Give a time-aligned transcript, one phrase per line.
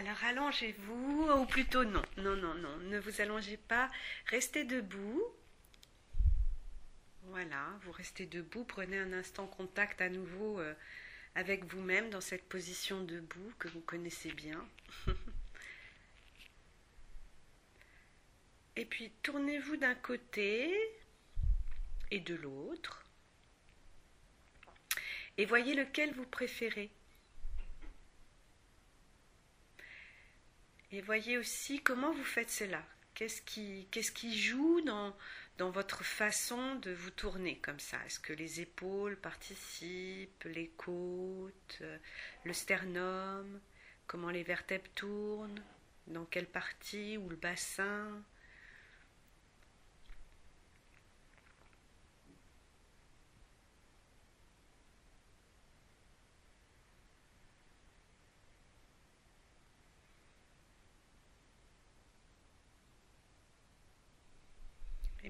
[0.00, 3.90] Alors allongez-vous, ou plutôt non, non, non, non, ne vous allongez pas,
[4.24, 5.22] restez debout.
[7.24, 10.72] Voilà, vous restez debout, prenez un instant contact à nouveau euh,
[11.34, 14.66] avec vous-même dans cette position debout que vous connaissez bien.
[18.76, 20.74] Et puis tournez-vous d'un côté
[22.10, 23.04] et de l'autre.
[25.36, 26.90] Et voyez lequel vous préférez.
[30.92, 32.82] Et voyez aussi comment vous faites cela.
[33.14, 35.14] Qu'est-ce qui, joue dans,
[35.58, 37.98] dans votre façon de vous tourner comme ça?
[38.06, 41.82] Est-ce que les épaules participent, les côtes,
[42.44, 43.60] le sternum?
[44.06, 45.62] Comment les vertèbres tournent?
[46.06, 47.18] Dans quelle partie?
[47.18, 48.22] Ou le bassin?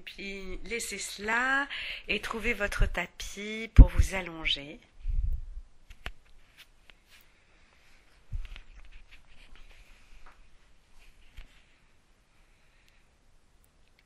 [0.01, 1.67] Et puis laissez cela
[2.07, 4.79] et trouvez votre tapis pour vous allonger.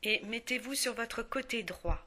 [0.03, 2.05] Et mettez-vous sur votre côté droit.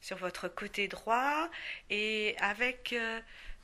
[0.00, 1.50] Sur votre côté droit
[1.90, 3.20] et avec euh,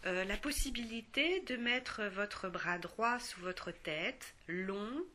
[0.07, 5.07] euh, la possibilité de mettre votre bras droit sous votre tête, long,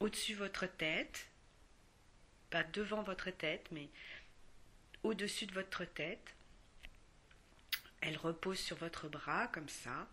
[0.00, 1.28] au-dessus de votre tête,
[2.50, 3.88] pas devant votre tête, mais
[5.02, 6.34] au-dessus de votre tête.
[8.00, 10.08] Elle repose sur votre bras comme ça.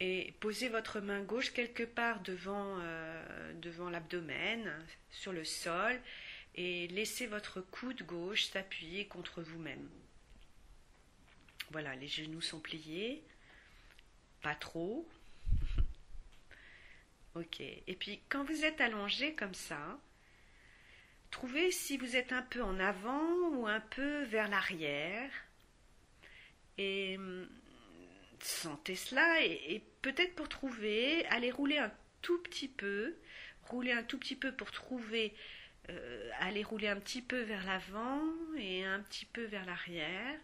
[0.00, 6.00] Et posez votre main gauche quelque part devant, euh, devant l'abdomen, sur le sol,
[6.56, 9.88] et laissez votre coude gauche s'appuyer contre vous-même.
[11.70, 13.24] Voilà, les genoux sont pliés,
[14.42, 15.08] pas trop,
[17.34, 17.60] Ok.
[17.60, 19.98] Et puis quand vous êtes allongé comme ça,
[21.30, 25.30] trouvez si vous êtes un peu en avant ou un peu vers l'arrière.
[26.78, 27.48] Et hum,
[28.40, 31.92] sentez cela et, peut-être pour trouver, allez rouler un
[32.22, 33.16] tout petit peu,
[33.64, 35.34] rouler un tout petit peu pour trouver,
[35.88, 38.22] euh, allez rouler un petit peu vers l'avant
[38.58, 40.38] et un petit peu vers l'arrière,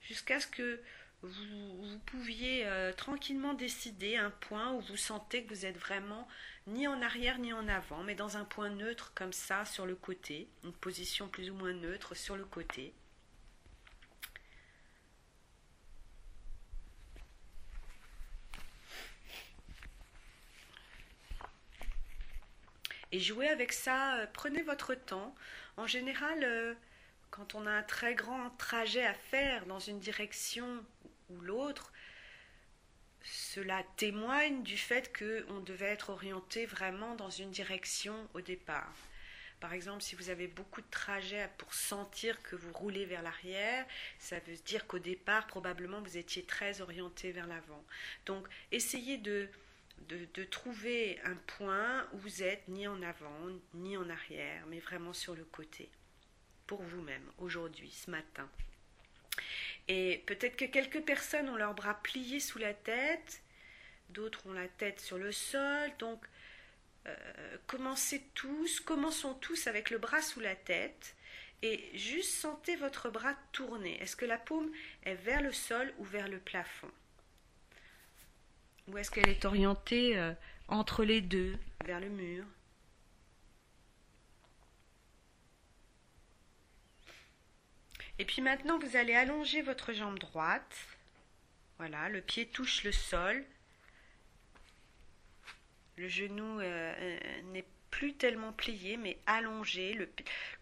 [0.00, 0.80] jusqu'à ce que
[1.24, 6.28] vous, pouviez euh, tranquillement décider un point où vous sentez que vous êtes vraiment
[6.66, 9.96] ni en arrière ni en avant, mais dans un point neutre comme ça sur le
[9.96, 12.94] côté, une position plus ou moins neutre sur le côté.
[23.12, 25.34] Et jouez avec ça, euh, prenez votre temps.
[25.76, 26.74] En général, euh,
[27.30, 30.84] quand on a un très grand trajet à faire dans une direction
[31.36, 31.92] ou l'autre,
[33.22, 38.94] cela témoigne du fait qu'on devait être orienté vraiment dans une direction au départ.
[39.60, 43.86] Par exemple, si vous avez beaucoup de trajets pour sentir que vous roulez vers l'arrière,
[44.18, 47.82] ça veut dire qu'au départ, probablement, vous étiez très orienté vers l'avant.
[48.26, 49.48] Donc, essayez de,
[50.08, 54.80] de, de, trouver un point où vous êtes ni en avant, ni en arrière, mais
[54.80, 55.88] vraiment sur le côté,
[56.66, 58.46] pour vous-même, aujourd'hui, ce matin.
[59.88, 63.42] Et peut-être que quelques personnes ont leurs bras pliés sous la tête,
[64.10, 65.90] d'autres ont la tête sur le sol.
[65.98, 66.24] Donc,
[67.06, 71.14] euh, commencez tous, commençons tous avec le bras sous la tête?
[71.62, 74.00] Et juste sentez votre bras tourner.
[74.02, 74.70] Est-ce que la paume
[75.04, 76.90] est vers le sol ou vers le plafond?
[78.88, 80.32] Ou est-ce qu'elle est orientée euh,
[80.68, 82.44] entre les deux, vers le mur?
[88.18, 90.76] Et puis maintenant, vous allez allonger votre jambe droite.
[91.78, 93.44] Voilà, le pied touche le sol.
[95.96, 99.94] Le genou euh, euh, n'est plus tellement plié, mais allongé.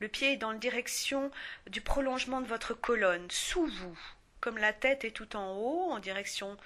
[0.00, 1.30] Le, pied est dans la direction
[1.68, 3.98] du prolongement de votre colonne, sous vous.
[4.40, 6.56] Comme la tête est tout en haut, en direction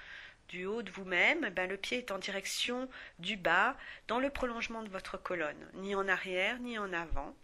[0.48, 2.88] du haut de vous-même, eh ben le pied est en direction
[3.18, 3.76] du bas,
[4.08, 7.34] dans le prolongement de votre colonne, ni en arrière, ni en avant.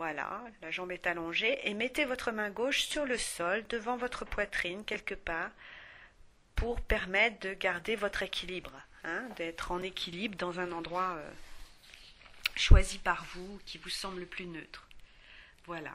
[0.00, 4.24] Voilà, la jambe est allongée et mettez votre main gauche sur le sol devant votre
[4.24, 5.50] poitrine quelque part
[6.54, 8.72] pour permettre de garder votre équilibre,
[9.04, 11.30] hein, d'être en équilibre dans un endroit euh,
[12.56, 14.88] choisi par vous qui vous semble le plus neutre.
[15.66, 15.94] Voilà.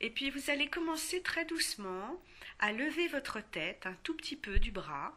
[0.00, 2.18] Et puis vous allez commencer très doucement
[2.60, 5.14] à lever votre tête un tout petit peu du bras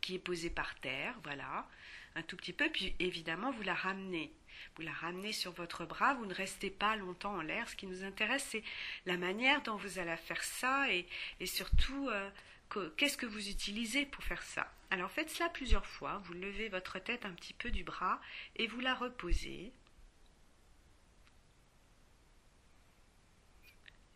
[0.00, 1.68] qui est posé par terre, voilà,
[2.16, 4.32] un tout petit peu, puis évidemment vous la ramenez
[4.76, 7.68] vous la ramenez sur votre bras, vous ne restez pas longtemps en l'air.
[7.68, 8.62] Ce qui nous intéresse, c'est
[9.06, 11.06] la manière dont vous allez faire ça et,
[11.46, 12.30] surtout euh,
[12.96, 16.22] qu'est-ce que vous utilisez pour faire ça Alors faites cela plusieurs fois.
[16.24, 18.20] Vous levez votre tête un petit peu du bras
[18.56, 19.72] et vous la reposez.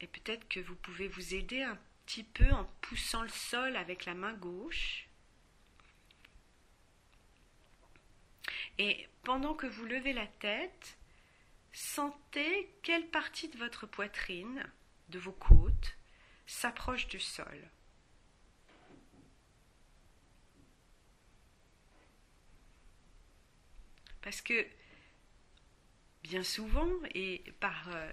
[0.00, 4.04] Et peut-être que vous pouvez vous aider un petit peu en poussant le sol avec
[4.04, 5.07] la main gauche.
[8.78, 10.98] Et pendant que vous levez la tête,
[11.72, 14.64] sentez quelle partie de votre poitrine,
[15.08, 15.96] de vos côtes,
[16.46, 17.70] s'approche du sol.
[24.22, 24.66] Parce que
[26.22, 28.12] bien souvent, et par euh,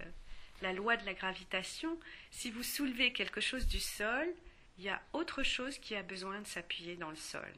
[0.62, 2.00] la loi de la gravitation,
[2.31, 4.27] si vous soulevez quelque chose du sol,
[4.77, 7.53] il y a autre chose qui a besoin de s'appuyer dans le sol.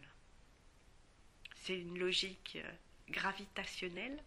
[1.56, 2.72] C'est une logique euh,
[3.10, 4.22] gravitationnelle.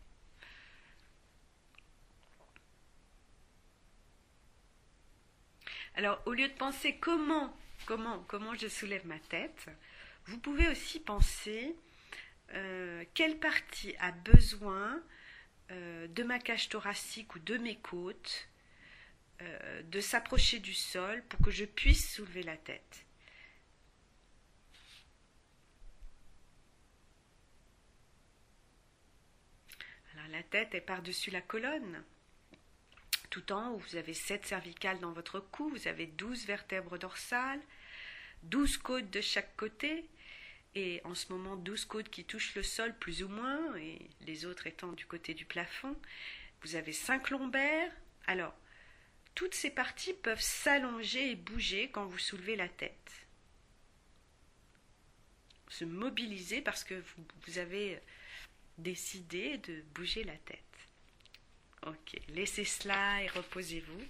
[5.94, 7.54] Alors, au lieu de penser comment,
[7.86, 9.66] comment, comment je soulève ma tête,
[10.26, 11.74] vous pouvez aussi penser
[12.54, 15.02] euh, quelle partie a besoin
[15.70, 18.48] euh, de ma cage thoracique ou de mes côtes
[19.42, 23.06] euh, de s'approcher du sol pour que je puisse soulever la tête.
[30.12, 32.02] Alors la tête est par-dessus la colonne.
[33.30, 37.62] Tout en haut, vous avez sept cervicales dans votre cou, vous avez douze vertèbres dorsales,
[38.42, 40.08] douze côtes de chaque côté,
[40.74, 44.46] et en ce moment 12 côtes qui touchent le sol plus ou moins, et les
[44.46, 45.96] autres étant du côté du plafond.
[46.62, 47.92] Vous avez 5 lombaires.
[48.26, 48.54] Alors,
[49.34, 53.26] toutes ces parties peuvent s'allonger et bouger quand vous soulevez la tête.
[55.68, 57.02] Se mobiliser parce que
[57.46, 58.00] vous avez
[58.80, 60.58] décidé de bouger la tête.
[61.86, 64.02] Ok, laissez cela et reposez-vous.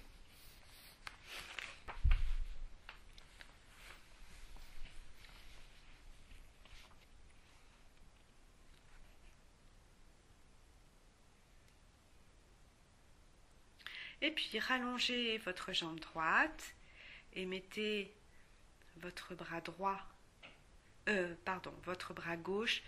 [14.23, 16.75] Et puis rallongez votre jambe droite
[17.33, 18.13] et mettez
[18.97, 19.99] votre bras droit,
[21.09, 22.83] euh, pardon, votre bras gauche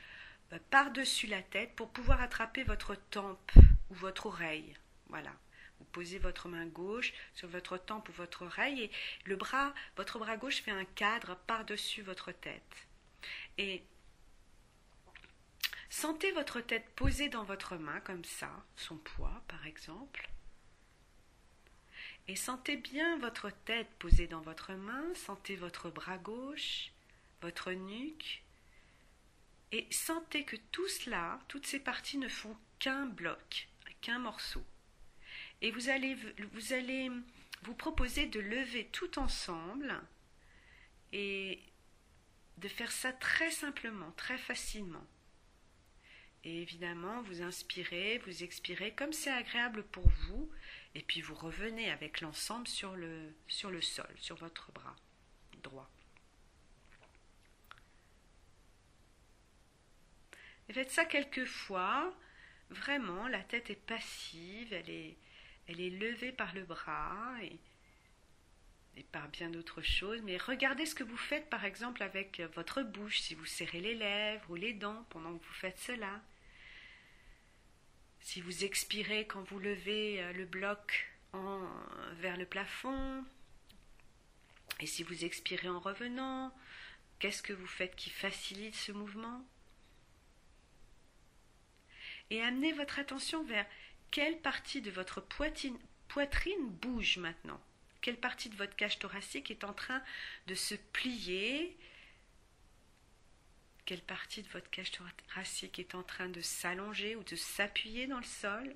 [0.60, 3.52] par-dessus la tête pour pouvoir attraper votre tempe
[3.90, 4.76] ou votre oreille.
[5.08, 5.32] Voilà.
[5.80, 8.92] Vous posez votre main gauche sur votre tempe ou votre oreille et
[9.26, 12.88] le bras, votre bras gauche fait un cadre par-dessus votre tête.
[13.58, 13.84] Et
[15.90, 20.30] sentez votre tête posée dans votre main comme ça, son poids par exemple.
[22.28, 26.92] Et sentez bien votre tête posée dans votre main, sentez votre bras gauche,
[27.42, 28.44] votre nuque,
[29.74, 33.68] et sentez que tout cela, toutes ces parties ne font qu'un bloc,
[34.02, 34.64] qu'un morceau.
[35.64, 36.16] Et vous allez,
[36.54, 37.10] vous allez
[37.64, 40.00] vous proposer de lever tout ensemble
[41.12, 41.60] et
[42.58, 45.08] de faire ça très simplement, très facilement.
[46.44, 50.52] Et évidemment, vous inspirez, vous expirez comme c'est agréable pour vous,
[50.94, 54.96] et puis vous revenez avec l'ensemble sur le, sur le sol, sur votre bras
[55.64, 55.90] droit.
[60.72, 62.14] Faites ça quelques fois.
[62.70, 65.18] Vraiment, la tête est passive, elle est,
[65.68, 70.22] levée par le bras et, par bien d'autres choses.
[70.24, 73.96] Mais regardez ce que vous faites, par exemple, avec votre bouche, si vous serrez les
[73.96, 76.22] lèvres ou les dents pendant que vous faites cela.
[78.22, 81.10] Si vous expirez quand vous levez euh, le bloc
[82.14, 83.26] vers le plafond,
[84.80, 86.56] et si vous expirez en revenant,
[87.20, 89.46] qu'est-ce que vous faites qui facilite ce mouvement?
[92.34, 93.68] Et amenez votre attention vers
[94.10, 97.62] quelle partie de votre poitrine, poitrine bouge maintenant.
[98.02, 100.02] Quelle partie de votre cage thoracique est en train
[100.48, 101.78] de se plier?
[103.86, 108.18] Quelle partie de votre cage thoracique est en train de s'allonger ou de s'appuyer dans
[108.18, 108.76] le sol?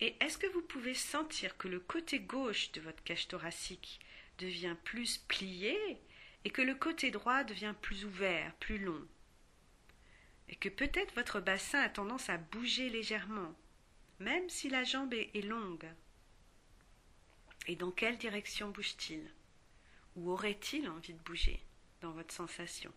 [0.00, 4.00] Et est-ce que vous pouvez sentir que le côté gauche de votre cage thoracique
[4.38, 5.76] devient plus plié
[6.44, 9.06] et que le côté droit devient plus ouvert, plus long.
[10.48, 13.54] Et que peut-être votre bassin a tendance à bouger légèrement,
[14.18, 15.88] même si la jambe est longue.
[17.66, 19.22] Et dans quelle direction bouge-t-il?
[20.16, 21.62] Ou aurait-il envie de bouger
[22.02, 22.92] dans votre sensation?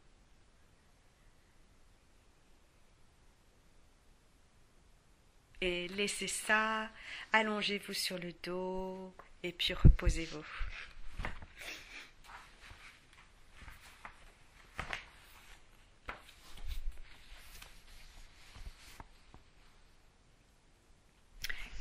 [5.62, 6.92] Et laissez ça,
[7.32, 10.46] allongez-vous sur le dos et puis reposez-vous.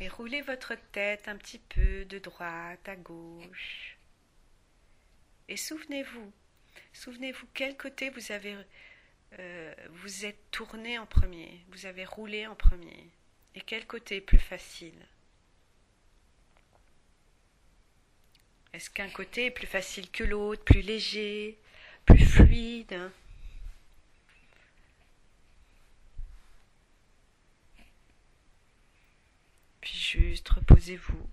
[0.00, 3.96] Et roulez votre tête un petit peu de droite à gauche.
[5.48, 6.32] Et souvenez-vous,
[6.92, 8.56] souvenez-vous quel côté vous avez
[9.38, 13.08] euh, vous êtes tourné en premier, vous avez roulé en premier.
[13.54, 15.06] Et quel côté est plus facile?
[18.72, 21.58] Est-ce qu'un côté est plus facile que l'autre, plus léger,
[22.04, 23.10] plus fluide
[29.80, 29.94] Puis
[30.36, 31.30] juste reposez-vous.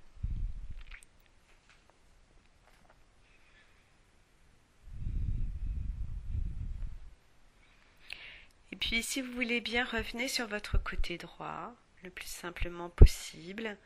[8.72, 13.78] Et puis si vous voulez bien, revenez sur votre côté droit le plus simplement possible.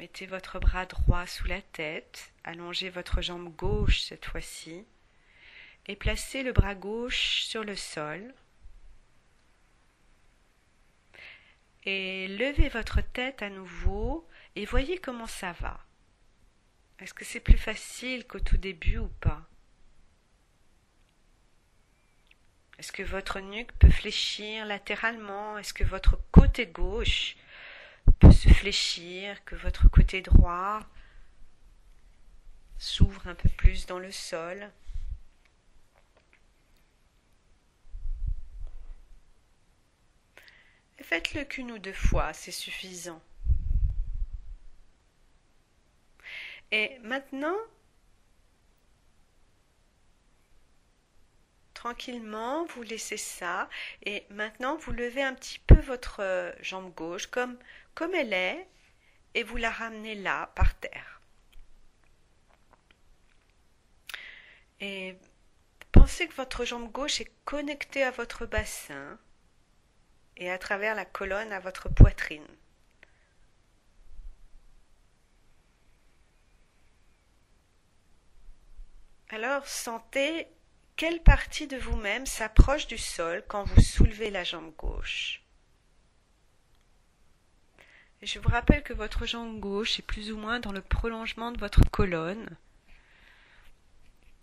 [0.00, 4.86] Mettez votre bras droit sous la tête, allongez votre jambe gauche cette fois-ci,
[5.86, 8.32] et placez le bras gauche sur le sol.
[11.90, 15.80] Et levez votre tête à nouveau et voyez comment ça va.
[16.98, 19.48] Est-ce que c'est plus facile qu'au tout début ou pas?
[22.78, 25.56] Est-ce que votre nuque peut fléchir latéralement?
[25.56, 27.36] Est-ce que votre côté gauche
[28.18, 29.42] peut se fléchir?
[29.46, 30.80] Que votre côté droit
[32.76, 34.70] s'ouvre un peu plus dans le sol?
[41.02, 43.22] Faites-le qu'une ou deux fois, c'est suffisant.
[46.70, 47.56] Et maintenant,
[51.72, 53.68] tranquillement, vous laissez ça
[54.02, 57.56] et maintenant vous levez un petit peu votre euh, jambe gauche comme,
[57.94, 58.68] comme elle est
[59.34, 61.22] et vous la ramenez là par terre.
[64.80, 65.16] Et
[65.92, 69.18] pensez que votre jambe gauche est connectée à votre bassin
[70.38, 72.46] et à travers la colonne à votre poitrine.
[79.30, 80.46] Alors sentez
[80.96, 85.42] quelle partie de vous-même s'approche du sol quand vous soulevez la jambe gauche
[88.22, 91.58] Je vous rappelle que votre jambe gauche est plus ou moins dans le prolongement de
[91.60, 92.56] votre colonne,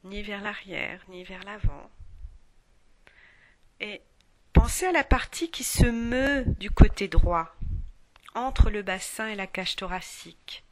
[0.04, 1.90] ni vers l'arrière, ni vers l'avant.
[3.82, 4.02] Et
[4.56, 7.54] pensez à la partie qui se meut du côté droit,
[8.36, 10.64] entre le bassin et la cage thoracique,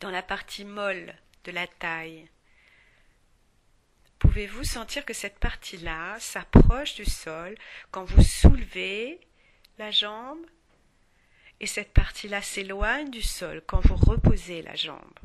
[0.00, 2.28] dans la partie molle de la taille.
[4.18, 7.56] Pouvez-vous sentir que cette partie-là s'approche du sol
[7.90, 9.18] quand vous soulevez
[9.78, 10.44] la jambe?
[11.60, 15.18] Et cette partie-là s'éloigne du sol quand vous reposez la jambe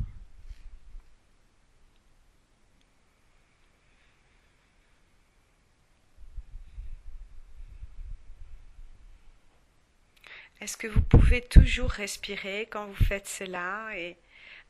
[10.63, 14.15] Est-ce que vous pouvez toujours respirer quand vous faites cela et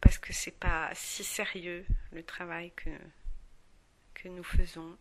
[0.02, 2.90] parce que c'est pas si sérieux le travail que
[4.16, 4.98] que nous faisons?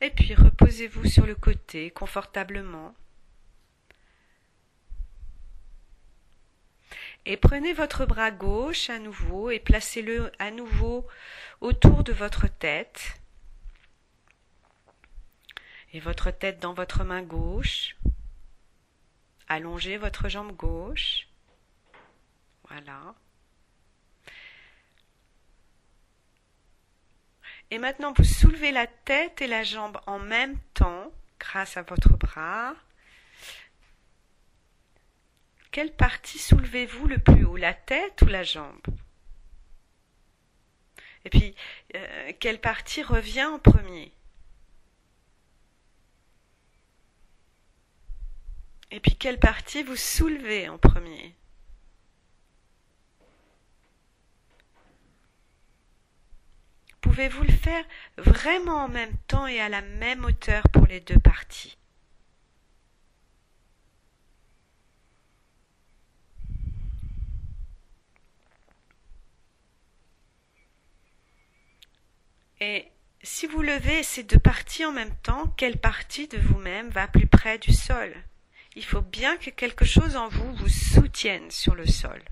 [0.00, 2.92] Et puis reposez-vous sur le côté confortablement.
[7.28, 11.08] Et prenez votre bras gauche à nouveau et placez-le à nouveau
[11.60, 13.20] autour de votre tête.
[15.92, 17.96] Et votre tête dans votre main gauche.
[19.48, 21.26] Allongez votre jambe gauche.
[22.68, 23.16] Voilà.
[27.72, 32.16] Et maintenant, vous soulevez la tête et la jambe en même temps grâce à votre
[32.16, 32.74] bras.
[35.76, 38.86] Quelle partie soulevez-vous le plus haut, la tête ou la jambe?
[41.26, 41.54] Et puis,
[41.94, 44.10] euh, quelle partie revient en premier?
[48.90, 51.36] Et puis quelle partie vous soulevez en premier?
[57.02, 57.84] Pouvez-vous le faire
[58.16, 61.76] vraiment en même temps et à la même hauteur pour les deux parties?
[72.60, 72.86] Et
[73.22, 77.26] si vous levez ces deux parties en même temps, quelle partie de vous-même va plus
[77.26, 78.14] près du sol?
[78.76, 82.22] Il faut bien que quelque chose en vous vous soutienne sur le sol.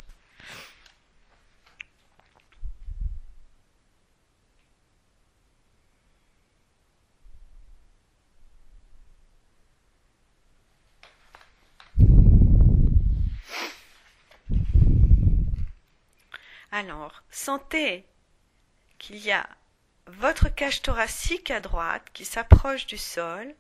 [16.71, 18.05] Alors, sentez
[18.99, 19.49] qu'il y a
[20.07, 23.55] votre cage thoracique à droite qui s'approche du sol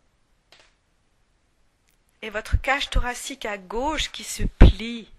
[2.23, 5.11] et votre cage thoracique à gauche qui se plie.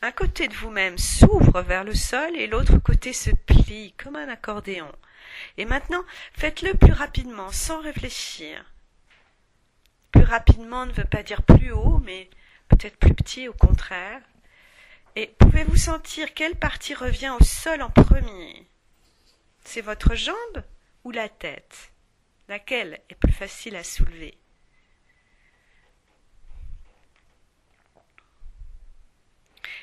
[0.00, 4.28] Un côté de vous-même s'ouvre vers le sol et l'autre côté se plie comme un
[4.28, 4.92] accordéon.
[5.56, 8.64] Et maintenant, faites-le plus rapidement, sans réfléchir.
[10.12, 12.30] Plus rapidement ne veut pas dire plus haut, mais
[12.68, 14.20] peut-être plus petit au contraire.
[15.16, 18.68] Et pouvez-vous sentir quelle partie revient au sol en premier?
[19.82, 20.64] Votre jambe
[21.04, 21.92] ou la tête?
[22.48, 24.36] Laquelle est plus facile à soulever?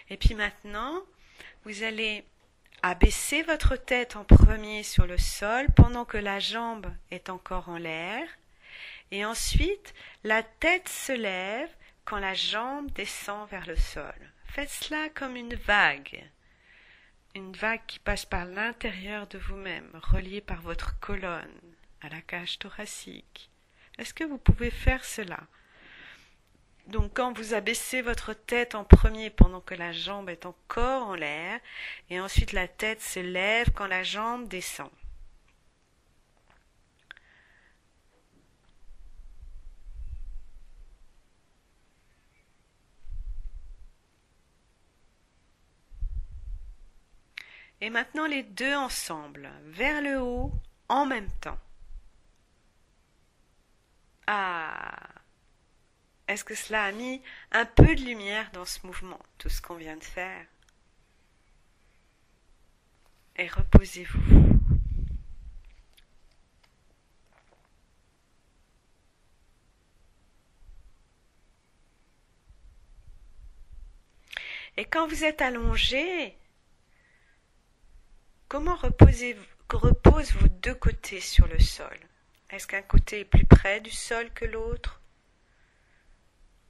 [0.10, 1.02] Et puis maintenant,
[1.64, 2.26] vous allez
[2.84, 7.78] abaisser votre tête en premier sur le sol pendant que la jambe est encore en
[7.78, 8.28] l'air.
[9.12, 11.70] Et ensuite, la tête se lève
[12.04, 14.14] quand la jambe descend vers le sol.
[14.48, 16.30] Faites cela comme une vague.
[17.36, 21.52] Une vague qui passe par l'intérieur de vous-même, reliée par votre colonne
[22.00, 23.52] à la cage thoracique.
[23.98, 25.42] Est-ce que vous pouvez faire cela?
[26.88, 31.16] Donc quand vous abaissez votre tête en premier pendant que la jambe est encore en
[31.16, 31.60] l'air,
[32.10, 34.90] et ensuite la tête se lève quand la jambe descend.
[47.82, 50.52] Et maintenant les deux ensemble, vers le haut,
[50.90, 51.60] en même temps.
[54.28, 55.16] Ah
[56.28, 59.76] est-ce que cela a mis un peu de lumière dans ce mouvement, tout ce qu'on
[59.76, 60.46] vient de faire?
[63.36, 64.60] Et reposez-vous.
[74.78, 76.36] Et quand vous êtes allongé,
[78.56, 79.36] comment reposez
[79.70, 82.00] reposent vos deux côtés sur le sol?
[82.50, 85.02] Est-ce qu'un côté est plus près du sol que l'autre?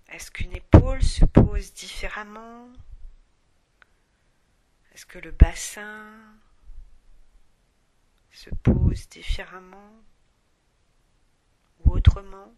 [0.08, 2.70] Est-ce qu'une épaule se pose différemment?
[4.96, 6.10] Est-ce que le bassin
[8.32, 9.94] se pose différemment
[11.82, 12.52] ou autrement?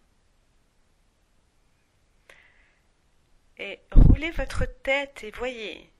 [3.57, 5.91] Et roulez votre tête et voyez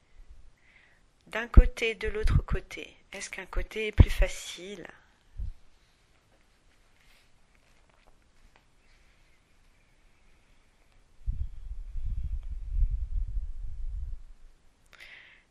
[1.26, 2.94] d'un côté et de l'autre côté.
[3.14, 4.88] Est-ce qu'un côté est plus facile?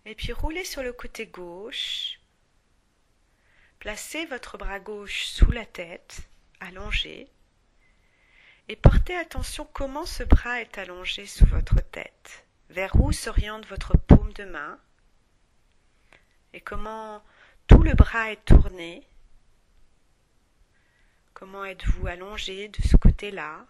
[0.04, 2.20] Et puis roulez sur le côté gauche.
[3.80, 6.28] Placez votre bras gauche sous la tête,
[6.60, 7.28] allongé.
[8.68, 12.46] Et portez attention comment ce bras est allongé sous votre tête.
[12.70, 14.78] Vers où s'oriente votre paume de main?
[16.52, 17.24] Et comment
[17.66, 19.06] tout le bras est tourné.
[21.34, 23.66] Comment êtes-vous allongé de ce côté-là?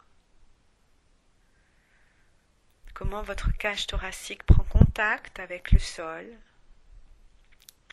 [2.95, 6.27] Comment votre cage thoracique prend contact avec le sol,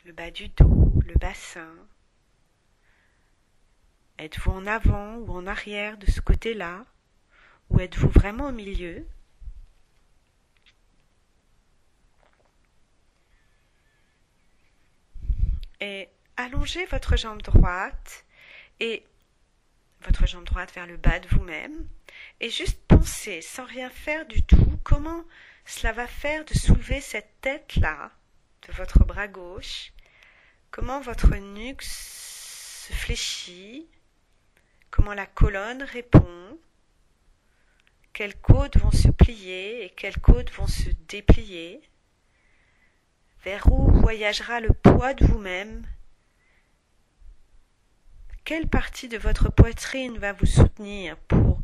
[0.05, 1.73] le bas du dos, le bassin.
[4.17, 6.85] Êtes-vous en avant ou en arrière de ce côté-là?
[7.69, 9.05] Ou êtes-vous vraiment au milieu?
[16.38, 18.26] Allongez votre jambe droite
[18.80, 19.06] et
[20.02, 21.88] votre jambe droite vers le bas de vous-même.
[22.39, 25.24] Et juste pensez sans rien faire du tout comment
[25.65, 28.12] cela va faire de soulever cette tête-là
[28.67, 29.91] de votre bras gauche,
[30.72, 33.88] comment votre nuque se fléchit,
[34.89, 36.60] comment la colonne répond,
[38.13, 41.82] quelles côtes vont se plier et quelles côtes vont se déplier,
[43.43, 45.86] vers où voyagera le poids de vous-même,
[48.45, 51.62] quelle partie de votre poitrine va vous soutenir pour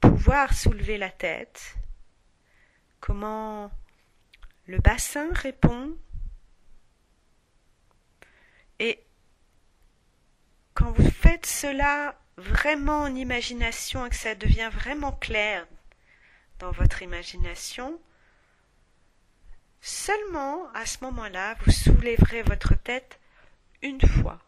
[0.00, 1.76] pouvoir soulever la tête,
[3.00, 3.70] comment
[4.66, 5.96] le bassin répond?
[8.78, 9.02] Et
[10.74, 15.66] quand vous faites cela vraiment en imagination et que ça devient vraiment clair
[16.58, 17.98] dans votre imagination,
[19.80, 23.18] seulement à ce moment-là, vous soulèverez votre tête
[23.82, 24.38] une fois.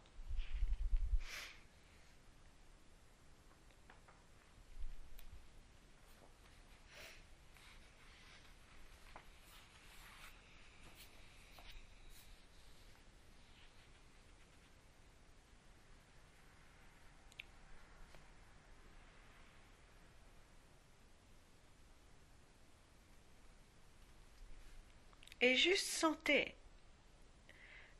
[25.40, 26.54] Et juste sentez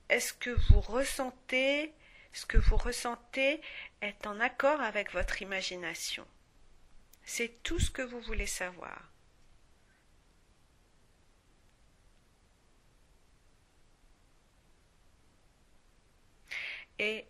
[0.09, 1.92] est-ce que vous ressentez,
[2.33, 3.61] ce que vous ressentez
[4.01, 6.27] est en accord avec votre imagination
[7.24, 9.12] C'est tout ce que vous voulez savoir.
[16.98, 17.27] Et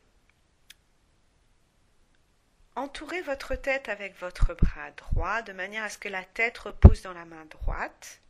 [2.76, 7.02] entourez votre tête avec votre bras droit de manière à ce que la tête repose
[7.02, 8.20] dans la main droite.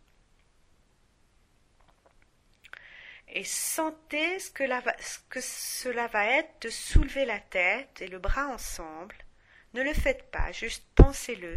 [3.31, 4.65] Et sentez ce que,
[5.01, 9.17] ce que, cela va être de soulever la tête et le bras ensemble.
[9.75, 11.57] Ne le faites pas, juste pensez-le.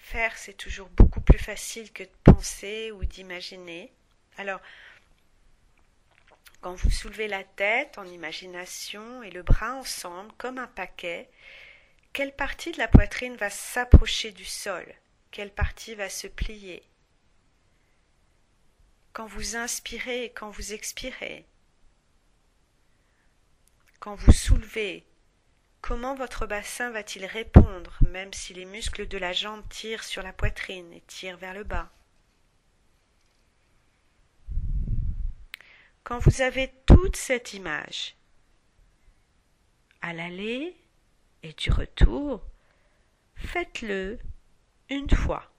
[0.00, 3.92] Faire, c'est toujours beaucoup plus facile que de penser ou d'imaginer.
[4.38, 4.60] Alors,
[6.62, 11.28] quand vous soulevez la tête en imagination et le bras ensemble comme un paquet,
[12.12, 14.84] quelle partie de la poitrine va s'approcher du sol?
[15.30, 16.82] Quelle partie va se plier?
[19.12, 21.46] Quand vous inspirez et quand vous expirez
[23.98, 25.04] Quand vous soulevez,
[25.80, 30.32] comment votre bassin va-t-il répondre même si les muscles de la jambe tirent sur la
[30.32, 31.90] poitrine et tirent vers le bas?
[36.04, 38.16] Quand vous avez toute cette image
[40.02, 40.76] à l'aller
[41.42, 42.42] et du retour,
[43.34, 44.18] faites-le
[44.88, 45.52] une fois.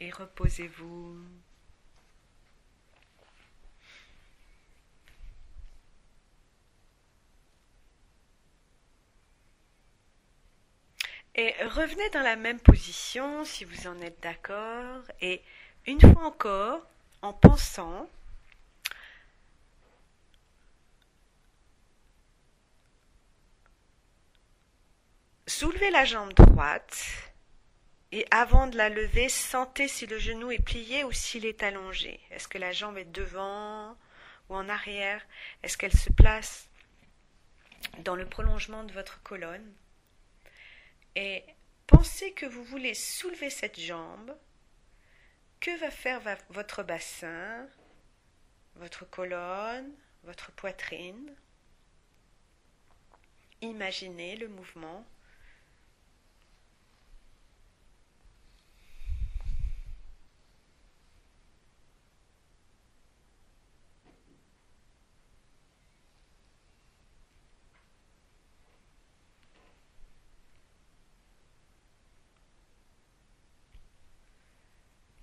[0.00, 1.18] Et reposez-vous.
[11.38, 15.02] Et revenez dans la même position si vous en êtes d'accord.
[15.20, 15.42] Et
[15.86, 16.80] une fois encore,
[17.20, 18.08] en pensant,
[25.46, 27.32] soulevez la jambe droite
[28.16, 32.18] et avant de la lever, sentez si le genou est plié ou s'il est allongé.
[32.30, 33.94] Est-ce que la jambe est devant
[34.48, 35.22] ou en arrière?
[35.62, 36.70] Est-ce qu'elle se place
[37.98, 39.70] dans le prolongement de votre colonne?
[41.14, 41.44] Et
[41.86, 44.34] pensez que vous voulez soulever cette jambe.
[45.60, 47.68] Que va faire votre bassin,
[48.76, 49.92] votre colonne,
[50.24, 51.36] votre poitrine?
[53.60, 55.04] Imaginez le mouvement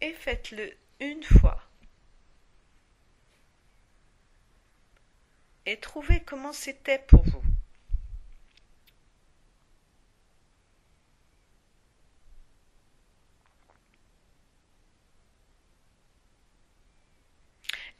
[0.04, 1.62] et faites-le une fois.
[5.66, 7.42] Et trouvez comment c'était pour vous.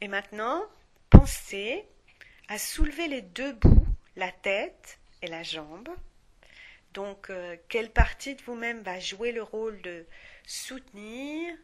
[0.02, 0.62] Et maintenant,
[1.08, 1.86] pensez
[2.48, 3.86] à soulever les deux bouts,
[4.16, 5.88] la tête et la jambe.
[6.92, 10.06] Donc, euh, quelle partie de vous-même va jouer le rôle de
[10.44, 11.56] soutenir,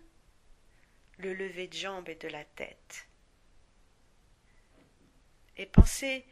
[1.21, 3.07] le lever de jambes et de la tête.
[5.57, 6.25] Et pensez,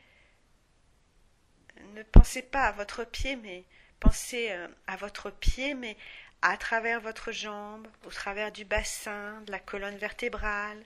[1.95, 3.65] ne pensez pas à votre pied, mais
[4.01, 5.97] pensez euh, à votre pied, mais
[6.43, 10.83] à travers votre jambe, au travers du bassin, de la colonne vertébrale,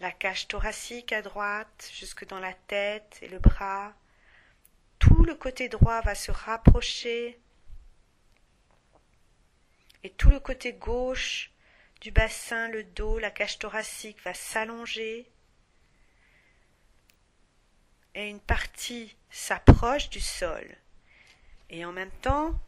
[0.00, 3.94] la cage thoracique à droite, jusque dans la tête et le bras.
[4.98, 7.38] Tout le côté droit va se rapprocher
[10.02, 11.50] et tout le côté gauche
[12.00, 15.30] du bassin, le dos, la cage thoracique va s'allonger
[18.14, 20.66] et une partie s'approche du sol.
[21.68, 22.58] Et en même temps,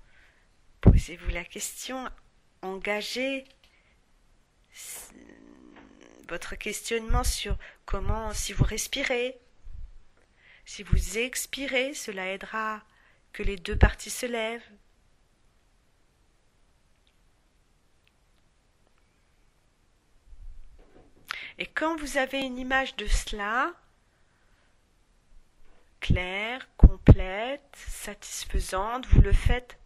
[0.80, 2.08] posez-vous la question,
[2.62, 3.44] engagez
[6.28, 9.38] votre questionnement sur comment, si vous respirez,
[10.66, 12.82] si vous expirez, cela aidera
[13.32, 14.70] que les deux parties se lèvent.
[21.58, 23.72] Et quand vous avez une image de cela,
[25.98, 29.76] claire, complète, satisfaisante, vous le faites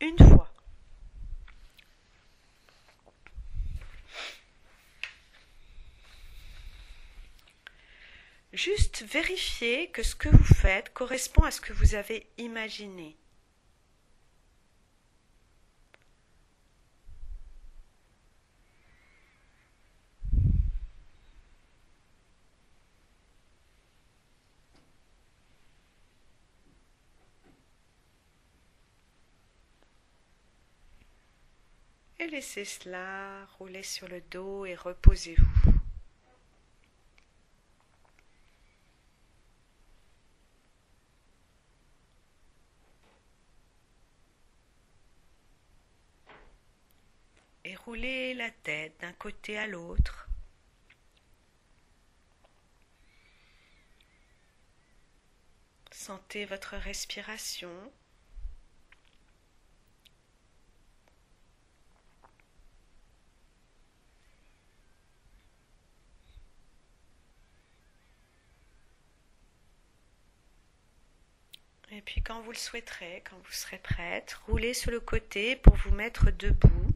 [0.00, 0.52] une fois.
[8.52, 13.16] Juste vérifiez que ce que vous faites correspond à ce que vous avez imaginé.
[32.30, 35.72] Laissez cela rouler sur le dos et reposez-vous.
[47.64, 50.28] Et roulez la tête d'un côté à l'autre.
[55.92, 57.92] Sentez votre respiration.
[71.90, 75.74] Et puis quand vous le souhaiterez, quand vous serez prête, roulez sur le côté pour
[75.76, 76.92] vous mettre debout.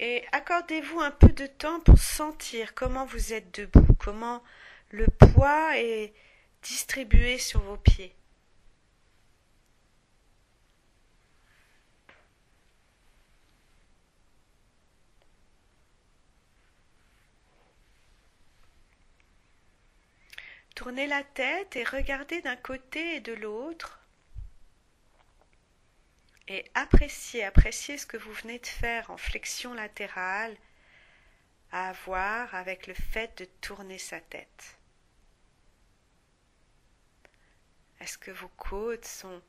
[0.00, 4.42] Et accordez-vous un peu de temps pour sentir comment vous êtes debout, comment
[4.90, 6.12] le poids est
[6.62, 8.16] distribué sur vos pieds.
[20.82, 24.00] Tournez la tête et regardez d'un côté et de l'autre
[26.48, 30.56] et appréciez, appréciez ce que vous venez de faire en flexion latérale
[31.70, 34.76] à avoir avec le fait de tourner sa tête.
[38.00, 39.40] Est-ce que vos côtes sont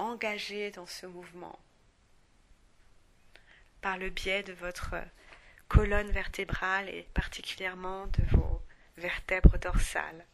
[0.00, 1.56] engagées dans ce mouvement
[3.80, 4.96] par le biais de votre
[5.68, 8.60] colonne vertébrale et particulièrement de vos
[8.96, 10.26] vertèbres dorsales?